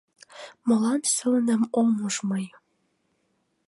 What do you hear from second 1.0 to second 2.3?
сылным ом уж